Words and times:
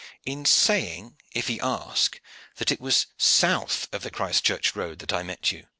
"In 0.25 0.45
saying, 0.45 1.17
if 1.31 1.47
he 1.47 1.59
ask, 1.61 2.19
that 2.55 2.71
it 2.71 2.81
was 2.81 3.05
south 3.19 3.87
of 3.93 4.01
the 4.01 4.09
Christchurch 4.09 4.75
road 4.75 4.97
that 4.97 5.13
I 5.13 5.21
met 5.21 5.51
you. 5.51 5.67